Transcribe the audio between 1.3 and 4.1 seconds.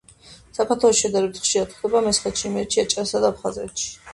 ხშირად გვხვდება მესხეთში, იმერეთში, აჭარასა და აფხაზეთში.